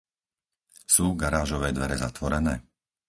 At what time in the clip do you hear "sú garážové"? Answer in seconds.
0.93-1.69